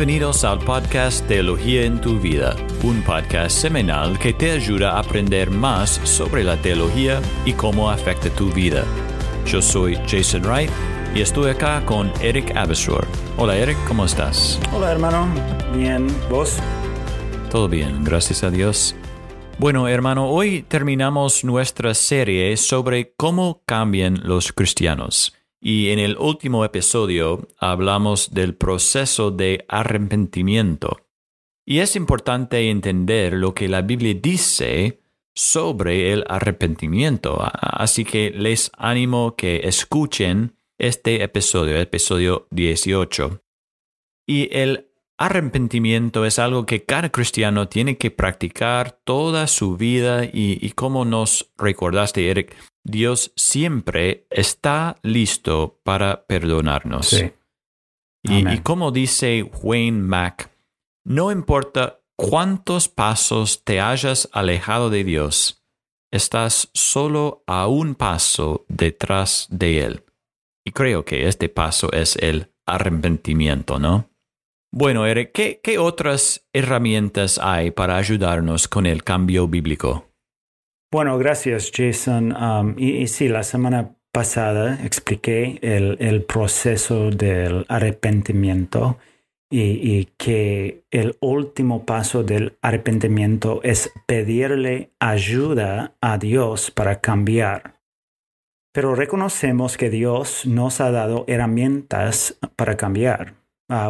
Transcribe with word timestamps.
Bienvenidos 0.00 0.44
al 0.44 0.60
podcast 0.60 1.28
Teología 1.28 1.84
en 1.84 2.00
tu 2.00 2.18
vida, 2.18 2.56
un 2.82 3.02
podcast 3.02 3.54
semanal 3.54 4.18
que 4.18 4.32
te 4.32 4.50
ayuda 4.50 4.92
a 4.92 5.00
aprender 5.00 5.50
más 5.50 5.90
sobre 6.04 6.42
la 6.42 6.56
teología 6.56 7.20
y 7.44 7.52
cómo 7.52 7.90
afecta 7.90 8.30
tu 8.30 8.50
vida. 8.50 8.86
Yo 9.44 9.60
soy 9.60 9.96
Jason 10.08 10.40
Wright 10.46 10.70
y 11.14 11.20
estoy 11.20 11.50
acá 11.50 11.84
con 11.84 12.10
Eric 12.22 12.56
Abesor. 12.56 13.06
Hola 13.36 13.58
Eric, 13.58 13.76
¿cómo 13.86 14.06
estás? 14.06 14.58
Hola 14.72 14.90
hermano, 14.90 15.28
bien, 15.74 16.06
¿vos? 16.30 16.56
Todo 17.50 17.68
bien, 17.68 18.02
gracias 18.02 18.42
a 18.42 18.50
Dios. 18.50 18.96
Bueno, 19.58 19.86
hermano, 19.86 20.30
hoy 20.30 20.62
terminamos 20.62 21.44
nuestra 21.44 21.92
serie 21.92 22.56
sobre 22.56 23.12
cómo 23.18 23.60
cambian 23.66 24.18
los 24.24 24.54
cristianos. 24.54 25.34
Y 25.60 25.90
en 25.90 25.98
el 25.98 26.16
último 26.16 26.64
episodio 26.64 27.48
hablamos 27.58 28.32
del 28.32 28.54
proceso 28.54 29.30
de 29.30 29.66
arrepentimiento. 29.68 30.96
Y 31.66 31.80
es 31.80 31.96
importante 31.96 32.70
entender 32.70 33.34
lo 33.34 33.54
que 33.54 33.68
la 33.68 33.82
Biblia 33.82 34.14
dice 34.14 35.02
sobre 35.34 36.12
el 36.12 36.24
arrepentimiento. 36.28 37.38
Así 37.40 38.04
que 38.04 38.30
les 38.30 38.72
animo 38.76 39.36
que 39.36 39.60
escuchen 39.64 40.56
este 40.78 41.22
episodio, 41.22 41.76
episodio 41.76 42.48
18. 42.50 43.42
Y 44.26 44.48
el 44.52 44.90
arrepentimiento 45.18 46.24
es 46.24 46.38
algo 46.38 46.64
que 46.64 46.84
cada 46.84 47.10
cristiano 47.10 47.68
tiene 47.68 47.98
que 47.98 48.10
practicar 48.10 48.92
toda 49.04 49.46
su 49.46 49.76
vida 49.76 50.24
y, 50.24 50.70
como 50.70 51.04
nos 51.04 51.52
recordaste, 51.58 52.30
Eric, 52.30 52.56
Dios 52.84 53.32
siempre 53.36 54.26
está 54.30 54.96
listo 55.02 55.80
para 55.82 56.26
perdonarnos. 56.26 57.12
Y, 58.22 58.48
y, 58.48 58.58
como 58.58 58.90
dice 58.90 59.42
Wayne 59.42 60.02
Mack, 60.02 60.50
no 61.04 61.32
importa 61.32 62.00
cuántos 62.16 62.88
pasos 62.88 63.64
te 63.64 63.80
hayas 63.80 64.28
alejado 64.32 64.90
de 64.90 65.04
Dios, 65.04 65.64
estás 66.10 66.70
solo 66.74 67.42
a 67.46 67.66
un 67.66 67.94
paso 67.94 68.66
detrás 68.68 69.46
de 69.50 69.84
Él. 69.84 70.04
Y 70.64 70.72
creo 70.72 71.04
que 71.04 71.28
este 71.28 71.48
paso 71.48 71.90
es 71.92 72.16
el 72.16 72.52
arrepentimiento, 72.66 73.78
¿no? 73.78 74.10
Bueno, 74.72 75.04
Eric, 75.04 75.32
¿qué, 75.62 75.78
otras 75.78 76.46
herramientas 76.52 77.38
hay 77.38 77.72
para 77.72 77.96
ayudarnos 77.96 78.68
con 78.68 78.86
el 78.86 79.02
cambio 79.02 79.48
bíblico? 79.48 80.09
Bueno, 80.92 81.18
gracias, 81.18 81.70
Jason. 81.74 82.32
Um, 82.32 82.74
y, 82.76 83.06
sí, 83.06 83.28
la 83.28 83.42
semana 83.42 83.94
pasada 84.12 84.84
expliqué 84.84 85.58
el, 85.62 86.24
proceso 86.24 87.10
del 87.10 87.64
arrepentimiento 87.68 88.98
y, 89.50 90.06
que 90.16 90.84
el 90.90 91.16
último 91.20 91.84
paso 91.86 92.22
del 92.22 92.56
arrepentimiento 92.62 93.60
es 93.62 93.92
pedirle 94.06 94.90
ayuda 94.98 95.94
a 96.00 96.18
Dios 96.18 96.70
para 96.70 97.00
cambiar. 97.00 97.80
Pero 98.72 98.94
reconocemos 98.94 99.76
que 99.76 99.90
Dios 99.90 100.46
nos 100.46 100.80
ha 100.80 100.90
dado 100.90 101.24
herramientas 101.28 102.38
para 102.56 102.76
cambiar 102.76 103.40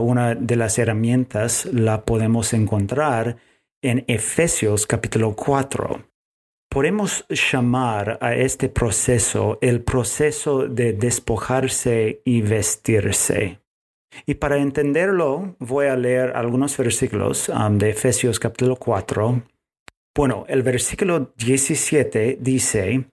una 0.01 0.35
de 0.35 0.57
las 0.57 0.79
herramientas 0.79 1.65
la 1.67 2.05
podemos 2.05 2.53
encontrar 2.53 3.37
en 3.83 4.05
Efesios 4.09 4.87
capítulo 4.87 5.35
4. 5.35 6.10
Podemos 6.73 7.27
llamar 7.29 8.17
a 8.21 8.37
este 8.37 8.69
proceso 8.69 9.59
el 9.61 9.83
proceso 9.83 10.69
de 10.69 10.93
despojarse 10.93 12.23
y 12.25 12.43
vestirse. 12.43 13.59
Y 14.25 14.35
para 14.35 14.57
entenderlo, 14.59 15.57
voy 15.59 15.87
a 15.87 15.97
leer 15.97 16.37
algunos 16.37 16.77
versículos 16.77 17.49
um, 17.49 17.77
de 17.77 17.91
Efesios 17.91 18.39
capítulo 18.39 18.77
4. 18.77 19.43
Bueno, 20.17 20.45
el 20.47 20.63
versículo 20.63 21.33
17 21.39 22.39
dice, 22.41 23.05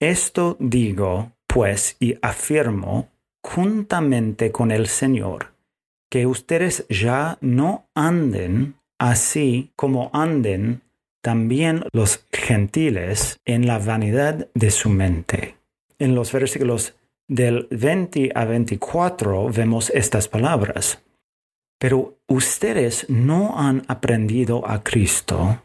Esto 0.00 0.56
digo, 0.58 1.30
pues, 1.46 1.96
y 2.00 2.16
afirmo, 2.20 3.10
juntamente 3.44 4.50
con 4.50 4.72
el 4.72 4.88
Señor, 4.88 5.54
que 6.10 6.26
ustedes 6.26 6.84
ya 6.88 7.38
no 7.40 7.86
anden 7.94 8.74
así 8.98 9.70
como 9.76 10.10
anden 10.12 10.82
también 11.22 11.84
los 11.92 12.26
gentiles 12.32 13.40
en 13.44 13.66
la 13.66 13.78
vanidad 13.78 14.48
de 14.54 14.70
su 14.70 14.90
mente. 14.90 15.56
En 15.98 16.14
los 16.14 16.32
versículos 16.32 16.94
del 17.28 17.68
20 17.70 18.32
a 18.34 18.44
24 18.44 19.48
vemos 19.48 19.90
estas 19.90 20.28
palabras. 20.28 21.00
Pero 21.78 22.18
ustedes 22.26 23.08
no 23.08 23.58
han 23.58 23.82
aprendido 23.88 24.68
a 24.68 24.82
Cristo 24.82 25.62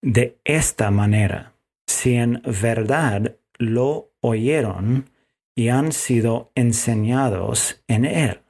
de 0.00 0.38
esta 0.44 0.90
manera, 0.90 1.54
si 1.86 2.14
en 2.14 2.40
verdad 2.44 3.36
lo 3.58 4.12
oyeron 4.20 5.10
y 5.56 5.68
han 5.68 5.92
sido 5.92 6.52
enseñados 6.54 7.82
en 7.88 8.04
él 8.04 8.40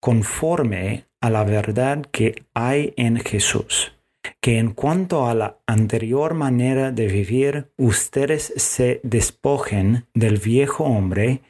conforme 0.00 1.06
a 1.20 1.30
la 1.30 1.44
verdad 1.44 2.06
que 2.10 2.44
hay 2.54 2.94
en 2.96 3.18
Jesús, 3.18 3.92
que 4.40 4.58
en 4.58 4.72
cuanto 4.72 5.26
a 5.26 5.34
la 5.34 5.58
anterior 5.66 6.34
manera 6.34 6.92
de 6.92 7.06
vivir, 7.06 7.70
ustedes 7.76 8.52
se 8.56 9.00
despojen 9.02 10.06
del 10.14 10.38
viejo 10.38 10.84
hombre 10.84 11.42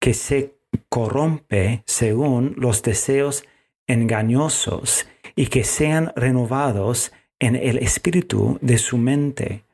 que 0.00 0.14
se 0.14 0.54
corrompe 0.88 1.82
según 1.86 2.54
los 2.56 2.82
deseos 2.82 3.44
engañosos 3.86 5.06
y 5.34 5.46
que 5.46 5.64
sean 5.64 6.12
renovados 6.16 7.12
en 7.38 7.56
el 7.56 7.78
espíritu 7.78 8.58
de 8.60 8.78
su 8.78 8.98
mente 8.98 9.64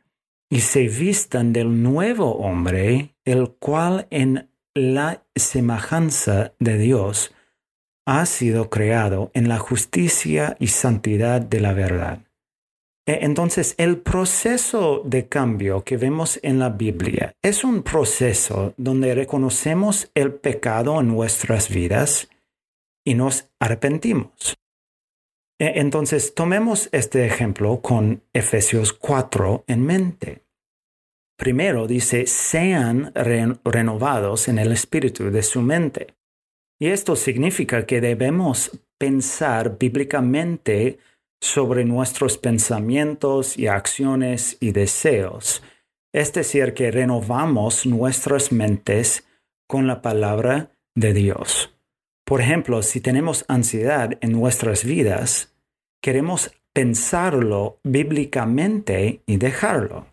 y 0.51 0.61
se 0.61 0.89
vistan 0.89 1.53
del 1.53 1.83
nuevo 1.83 2.37
hombre, 2.37 3.15
el 3.25 3.53
cual 3.59 4.07
en 4.11 4.51
la 4.75 5.25
semejanza 5.35 6.53
de 6.59 6.77
Dios 6.77 7.35
ha 8.05 8.27
sido 8.27 8.69
creado 8.69 9.31
en 9.33 9.49
la 9.49 9.59
justicia 9.59 10.57
y 10.59 10.67
santidad 10.67 11.41
de 11.41 11.61
la 11.61 11.73
verdad. 11.73 12.21
E, 13.07 13.25
entonces, 13.25 13.75
el 13.79 13.99
proceso 13.99 15.03
de 15.05 15.29
cambio 15.29 15.83
que 15.83 15.97
vemos 15.97 16.39
en 16.43 16.59
la 16.59 16.71
Biblia 16.71 17.35
es 17.43 17.65
un 17.65 17.83
proceso 17.83 18.75
donde 18.77 19.15
reconocemos 19.15 20.11
el 20.15 20.35
pecado 20.35 21.01
en 21.01 21.09
nuestras 21.09 21.69
vidas 21.69 22.29
y 23.05 23.15
nos 23.15 23.49
arrepentimos. 23.59 24.57
E, 25.59 25.81
entonces, 25.81 26.35
tomemos 26.35 26.89
este 26.93 27.27
ejemplo 27.27 27.81
con 27.81 28.23
Efesios 28.33 28.93
4 28.93 29.65
en 29.67 29.85
mente. 29.85 30.43
Primero 31.37 31.89
dice, 31.89 32.27
sean 32.29 33.13
renovados 33.15 34.47
en 34.47 34.61
el 34.61 34.71
espíritu 34.71 35.29
de 35.33 35.43
su 35.43 35.61
mente. 35.61 36.15
Y 36.79 36.89
esto 36.89 37.17
significa 37.17 37.85
que 37.85 38.01
debemos 38.01 38.81
pensar 38.97 39.77
bíblicamente 39.77 40.99
sobre 41.43 41.85
nuestros 41.85 42.39
pensamientos 42.39 43.59
y 43.59 43.67
acciones 43.67 44.57
y 44.61 44.71
deseos. 44.71 45.61
Es 46.15 46.33
decir, 46.33 46.73
que 46.73 46.93
renovamos 46.93 47.85
nuestras 47.85 48.53
mentes 48.53 49.27
con 49.67 49.89
la 49.89 50.03
palabra 50.03 50.71
de 50.95 51.13
Dios. 51.13 51.77
Por 52.25 52.41
ejemplo, 52.41 52.81
si 52.83 53.01
tenemos 53.01 53.45
ansiedad 53.49 54.17
en 54.21 54.31
nuestras 54.31 54.85
vidas, 54.85 55.53
queremos 56.01 56.53
pensarlo 56.73 57.81
bíblicamente 57.83 59.25
y 59.27 59.37
dejarlo. 59.39 60.07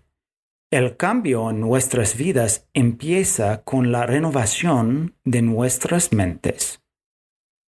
El 0.72 0.98
cambio 0.98 1.52
en 1.52 1.60
nuestras 1.60 2.18
vidas 2.18 2.68
empieza 2.74 3.64
con 3.64 3.92
la 3.92 4.08
renovación 4.08 5.16
de 5.26 5.44
nuestras 5.44 6.12
mentes. 6.12 6.82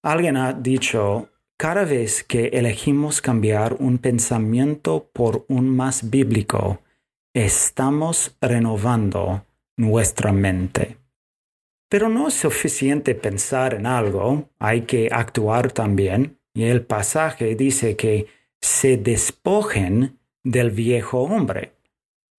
Alguien 0.03 0.35
ha 0.35 0.51
dicho, 0.51 1.29
cada 1.57 1.85
vez 1.85 2.23
que 2.23 2.47
elegimos 2.47 3.21
cambiar 3.21 3.77
un 3.79 3.97
pensamiento 3.97 5.09
por 5.13 5.45
un 5.47 5.69
más 5.69 6.09
bíblico, 6.09 6.81
estamos 7.33 8.35
renovando 8.41 9.45
nuestra 9.77 10.31
mente. 10.31 10.97
Pero 11.89 12.09
no 12.09 12.27
es 12.27 12.33
suficiente 12.33 13.15
pensar 13.15 13.73
en 13.73 13.85
algo, 13.85 14.49
hay 14.59 14.81
que 14.81 15.09
actuar 15.11 15.71
también, 15.71 16.39
y 16.53 16.63
el 16.63 16.85
pasaje 16.85 17.55
dice 17.55 17.95
que 17.95 18.27
se 18.61 18.97
despojen 18.97 20.19
del 20.43 20.71
viejo 20.71 21.21
hombre. 21.21 21.73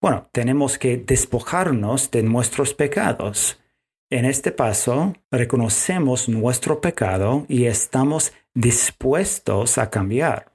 Bueno, 0.01 0.29
tenemos 0.31 0.77
que 0.77 0.97
despojarnos 0.97 2.11
de 2.11 2.23
nuestros 2.23 2.73
pecados. 2.73 3.59
En 4.09 4.23
este 4.23 4.53
paso, 4.53 5.15
reconocemos 5.31 6.29
nuestro 6.29 6.79
pecado 6.79 7.45
y 7.49 7.65
estamos 7.65 8.31
dispuestos 8.53 9.77
a 9.77 9.89
cambiar. 9.89 10.53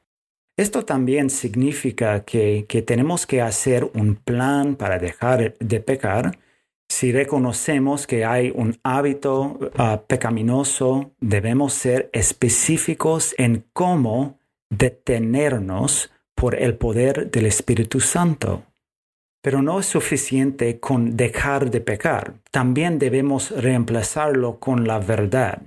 Esto 0.56 0.86
también 0.86 1.28
significa 1.28 2.24
que, 2.24 2.64
tenemos 2.86 3.26
que 3.26 3.42
hacer 3.42 3.90
un 3.94 4.14
plan 4.16 4.76
para 4.76 4.98
dejar 4.98 5.56
de 5.58 5.80
pecar 5.80 6.38
Si 6.88 7.10
reconocemos 7.10 8.06
que 8.06 8.24
hay 8.24 8.52
un 8.54 8.78
hábito 8.82 9.58
ah, 9.76 10.02
pecaminoso, 10.06 11.14
debemos 11.20 11.72
ser 11.72 12.10
específicos 12.12 13.34
en 13.38 13.64
cómo 13.72 14.38
detenernos 14.70 16.10
por 16.34 16.54
el 16.54 16.76
poder 16.76 17.30
del 17.30 17.46
Espíritu 17.46 18.00
Santo. 18.00 18.64
Pero 19.42 19.60
no 19.60 19.80
es 19.80 19.86
suficiente 19.86 20.80
con 20.80 21.16
dejar 21.16 21.70
de 21.70 21.80
pecar. 21.80 22.34
También 22.50 22.98
debemos 22.98 23.50
reemplazarlo 23.50 24.58
con 24.58 24.86
la 24.86 24.98
verdad 24.98 25.62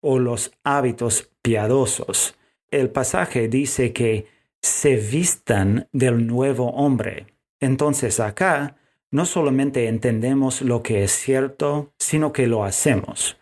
o 0.00 0.18
los 0.18 0.52
hábitos 0.64 1.30
piadosos. 1.40 2.36
El 2.70 2.90
pasaje 2.90 3.48
dice 3.48 3.92
que 3.92 4.26
se 4.60 4.96
vistan 4.96 5.88
del 5.92 6.26
nuevo 6.26 6.70
hombre. 6.72 7.26
Entonces 7.60 8.20
acá 8.20 8.76
no 9.10 9.26
solamente 9.26 9.86
entendemos 9.86 10.60
lo 10.60 10.82
que 10.82 11.04
es 11.04 11.12
cierto, 11.12 11.92
sino 11.98 12.32
que 12.32 12.48
lo 12.48 12.64
hacemos. 12.64 13.38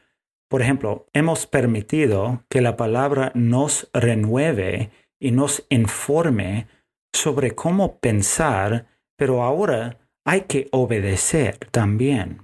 Por 0.49 0.61
ejemplo, 0.61 1.07
hemos 1.15 1.47
permitido 1.47 2.45
que 2.51 2.61
la 2.61 2.77
palabra 2.77 3.33
nos 3.35 3.89
renueve 3.95 4.91
y 5.19 5.31
nos 5.31 5.65
informe 5.71 6.67
sobre 7.11 7.53
cómo 7.53 7.99
pensar, 8.01 8.87
pero 9.23 9.45
ahora 9.45 10.01
hay 10.25 10.41
que 10.49 10.67
obedecer 10.73 11.57
también. 11.71 12.43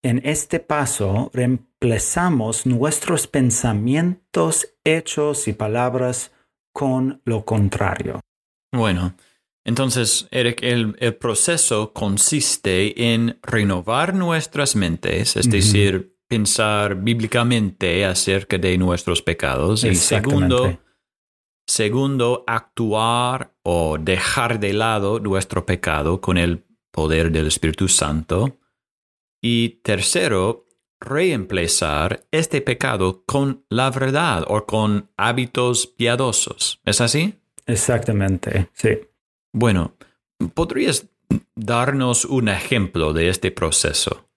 En 0.00 0.24
este 0.24 0.60
paso 0.60 1.28
reemplazamos 1.34 2.66
nuestros 2.66 3.26
pensamientos, 3.26 4.76
hechos 4.84 5.48
y 5.48 5.54
palabras 5.54 6.30
con 6.72 7.20
lo 7.24 7.44
contrario. 7.44 8.20
Bueno, 8.72 9.16
entonces, 9.64 10.28
Eric, 10.30 10.60
el, 10.62 10.94
proceso 11.16 11.92
consiste 11.92 13.12
en 13.12 13.40
renovar 13.42 14.14
nuestras 14.14 14.76
mentes, 14.76 15.34
es 15.34 15.50
decir, 15.50 16.16
pensar 16.28 16.94
bíblicamente 16.94 18.04
acerca 18.04 18.56
de 18.56 18.78
nuestros 18.78 19.20
pecados. 19.20 19.82
Y 19.82 19.96
segundo, 19.96 20.78
segundo, 21.68 22.42
actuar 22.46 23.52
o 23.62 23.98
dejar 23.98 24.58
de 24.58 24.72
lado 24.72 25.20
nuestro 25.20 25.64
pecado 25.66 26.20
con 26.20 26.38
el 26.38 26.64
poder 26.90 27.30
del 27.30 27.46
Espíritu 27.46 27.86
Santo. 27.86 28.58
Y 29.40 29.80
tercero, 29.84 30.66
reemplazar 31.00 32.24
este 32.32 32.60
pecado 32.60 33.22
con 33.24 33.64
la 33.68 33.90
verdad 33.90 34.44
o 34.48 34.66
con 34.66 35.10
hábitos 35.16 35.86
piadosos. 35.86 36.80
¿Es 36.84 37.00
así? 37.00 37.34
Exactamente, 37.66 38.68
sí. 38.72 38.98
Bueno, 39.52 39.94
¿podrías 40.54 41.06
darnos 41.54 42.24
un 42.24 42.48
ejemplo 42.48 43.12
de 43.12 43.28
este 43.28 43.52
proceso? 43.52 44.28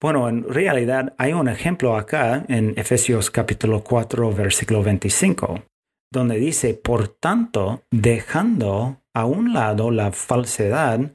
Bueno, 0.00 0.28
en 0.28 0.44
realidad 0.44 1.14
hay 1.18 1.32
un 1.32 1.48
ejemplo 1.48 1.96
acá 1.96 2.44
en 2.48 2.74
Efesios 2.76 3.30
capítulo 3.30 3.82
4, 3.82 4.32
versículo 4.32 4.82
25, 4.82 5.62
donde 6.10 6.38
dice, 6.38 6.74
por 6.74 7.08
tanto, 7.08 7.82
dejando 7.90 9.02
a 9.14 9.24
un 9.24 9.52
lado 9.52 9.90
la 9.90 10.12
falsedad, 10.12 11.12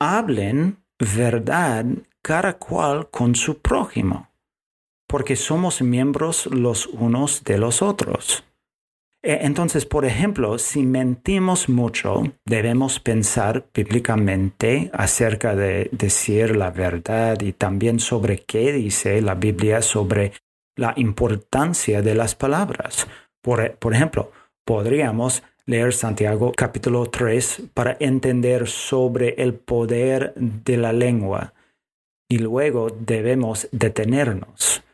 hablen 0.00 0.78
verdad 0.98 1.84
cada 2.22 2.58
cual 2.58 3.10
con 3.10 3.34
su 3.34 3.58
prójimo, 3.58 4.30
porque 5.08 5.36
somos 5.36 5.82
miembros 5.82 6.46
los 6.46 6.86
unos 6.86 7.42
de 7.44 7.58
los 7.58 7.82
otros. 7.82 8.44
Eh, 9.24 9.38
entonces, 9.42 9.86
por 9.86 10.04
ejemplo, 10.04 10.58
si 10.58 10.82
mentimos 10.82 11.68
mucho, 11.68 12.22
debemos 12.44 12.98
pensar 12.98 13.68
bíblicamente 13.72 14.90
acerca 14.92 15.54
de 15.54 15.88
decir 15.92 16.56
la 16.56 16.70
verdad 16.70 17.40
y 17.40 17.52
también 17.52 18.00
sobre 18.00 18.38
qué 18.38 18.72
dice 18.72 19.22
la 19.22 19.36
Biblia 19.36 19.80
sobre 19.80 20.32
la 20.76 20.92
importancia 20.96 22.02
de 22.02 22.14
las 22.14 22.34
palabras. 22.34 23.06
Por, 23.42 23.92
ejemplo, 23.92 24.30
podríamos 24.64 25.42
leer 25.66 25.92
Santiago 25.92 26.52
capítulo 26.56 27.06
3 27.06 27.62
para 27.74 27.96
entender 27.98 28.68
sobre 28.68 29.34
el 29.42 29.54
poder 29.54 30.32
de 30.36 30.76
la 30.76 30.92
lengua 30.92 31.52
y 32.28 32.38
luego 32.38 32.88
debemos 32.90 33.68
detenernos. 33.72 34.84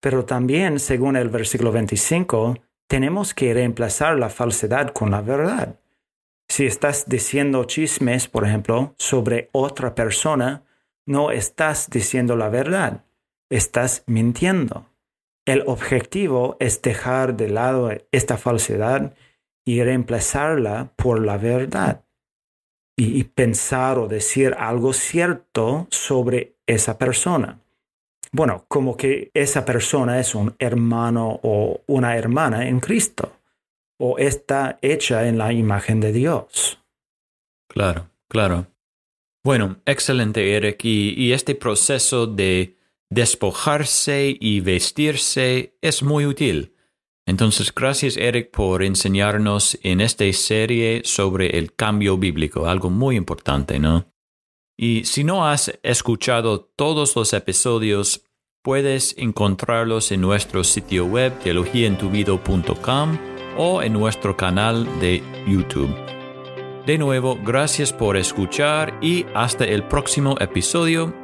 Pero 0.00 0.26
también, 0.26 0.80
según 0.80 1.16
el 1.16 1.30
versículo 1.30 1.72
25, 1.72 2.58
tenemos 2.86 3.32
que 3.32 3.54
reemplazar 3.54 4.18
la 4.18 4.28
falsedad 4.28 4.90
con 4.90 5.10
la 5.10 5.22
verdad. 5.22 5.80
Si 6.46 6.66
estás 6.66 7.06
diciendo 7.08 7.64
chismes, 7.64 8.28
por 8.28 8.44
ejemplo, 8.44 8.94
sobre 8.98 9.48
otra 9.52 9.94
persona, 9.94 10.62
no 11.06 11.30
estás 11.30 11.88
diciendo 11.88 12.36
la 12.36 12.50
verdad, 12.50 13.02
estás 13.48 14.04
mintiendo. 14.06 14.93
El 15.46 15.62
objetivo 15.66 16.56
es 16.60 16.80
dejar 16.82 17.36
de 17.36 17.48
lado 17.48 17.90
esta 18.12 18.36
falsedad 18.36 19.14
y 19.64 19.82
reemplazarla 19.82 20.92
por 20.96 21.24
la 21.24 21.36
verdad 21.36 22.04
y, 22.96 23.24
pensar 23.24 23.98
o 23.98 24.08
decir 24.08 24.54
algo 24.58 24.92
cierto 24.92 25.86
sobre 25.90 26.56
esa 26.66 26.96
persona 26.96 27.64
bueno, 28.34 28.64
como 28.66 28.96
que 28.96 29.30
esa 29.32 29.64
persona 29.64 30.18
es 30.18 30.34
un 30.34 30.56
hermano 30.58 31.38
o 31.44 31.82
una 31.86 32.16
hermana 32.16 32.68
en 32.68 32.80
Cristo, 32.80 33.32
o 33.96 34.18
está 34.18 34.76
hecha 34.82 35.28
en 35.28 35.38
la 35.38 35.52
imagen 35.52 36.00
de 36.00 36.12
Dios. 36.12 36.82
Claro, 37.68 38.10
claro. 38.28 38.66
Bueno, 39.44 39.76
excelente, 39.86 40.56
Eric. 40.56 40.84
Y, 40.84 41.32
este 41.32 41.54
proceso 41.54 42.26
de 42.26 42.73
despojarse 43.10 44.36
y 44.38 44.60
vestirse 44.60 45.76
es 45.80 46.02
muy 46.02 46.26
útil. 46.26 46.74
Entonces, 47.26 47.74
gracias, 47.74 48.16
Eric, 48.16 48.50
por 48.50 48.82
enseñarnos 48.82 49.78
en 49.82 50.00
esta 50.00 50.30
serie 50.32 51.02
sobre 51.04 51.58
el 51.58 51.74
cambio 51.74 52.18
bíblico, 52.18 52.66
algo 52.66 52.90
muy 52.90 53.16
importante, 53.16 53.78
¿no? 53.78 54.12
Y 54.76 55.04
si 55.04 55.24
no 55.24 55.46
has 55.46 55.78
escuchado 55.82 56.60
todos 56.76 57.16
los 57.16 57.32
episodios, 57.32 58.26
puedes 58.62 59.14
encontrarlos 59.16 60.10
en 60.12 60.20
nuestro 60.20 60.64
sitio 60.64 61.06
web 61.06 61.38
teologiaentuvido.com 61.40 63.18
o 63.56 63.82
en 63.82 63.92
nuestro 63.92 64.36
canal 64.36 64.86
de 65.00 65.22
YouTube. 65.46 65.94
De 66.84 66.98
nuevo, 66.98 67.38
gracias 67.42 67.92
por 67.92 68.16
escuchar 68.16 68.98
y 69.00 69.24
hasta 69.34 69.64
el 69.64 69.84
próximo 69.84 70.36
episodio. 70.40 71.23